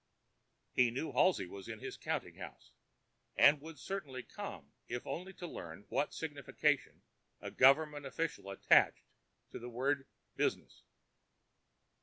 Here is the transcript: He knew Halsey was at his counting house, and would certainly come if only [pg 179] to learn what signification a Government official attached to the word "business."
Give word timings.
He 0.73 0.89
knew 0.89 1.11
Halsey 1.11 1.45
was 1.45 1.69
at 1.69 1.77
his 1.77 1.95
counting 1.95 2.37
house, 2.37 2.71
and 3.35 3.61
would 3.61 3.77
certainly 3.77 4.23
come 4.23 4.73
if 4.87 5.05
only 5.05 5.31
[pg 5.31 5.43
179] 5.43 5.47
to 5.51 5.55
learn 5.55 5.85
what 5.89 6.11
signification 6.11 7.03
a 7.39 7.51
Government 7.51 8.07
official 8.07 8.49
attached 8.49 9.05
to 9.51 9.59
the 9.59 9.69
word 9.69 10.07
"business." 10.35 10.81